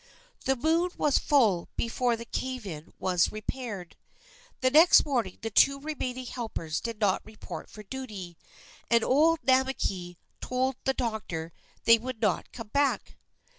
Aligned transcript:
The 0.45 0.55
moon 0.55 0.89
was 0.97 1.19
full 1.19 1.69
before 1.77 2.15
the 2.15 2.25
cave 2.25 2.65
in 2.65 2.91
was 2.97 3.31
repaired. 3.31 3.97
The 4.61 4.71
next 4.71 5.05
morning 5.05 5.37
the 5.43 5.51
two 5.51 5.79
remaining 5.79 6.25
helpers 6.25 6.81
did 6.81 6.99
not 6.99 7.23
report 7.23 7.69
for 7.69 7.83
duty, 7.83 8.35
and 8.89 9.03
old 9.03 9.41
Namakei 9.45 10.17
told 10.41 10.77
the 10.85 10.95
doctor 10.95 11.51
that 11.53 11.85
they 11.85 11.99
would 11.99 12.19
not 12.19 12.51
come 12.51 12.69
back. 12.69 13.17